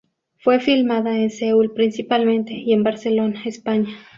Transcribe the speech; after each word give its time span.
Fue 0.39 0.59
filmada 0.59 1.15
en 1.19 1.29
Seúl 1.29 1.73
principalmente 1.75 2.53
y 2.53 2.73
en 2.73 2.81
Barcelona, 2.81 3.43
España. 3.45 3.89